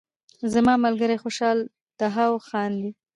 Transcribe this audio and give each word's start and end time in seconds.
زما 0.53 0.73
ملګری 0.85 1.17
خوشحاله 1.23 1.63
دهاو 1.99 2.43
خاندي 2.47 2.91